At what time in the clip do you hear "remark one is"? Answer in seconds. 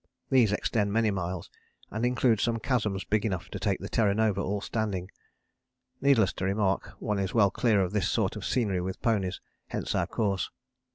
6.45-7.35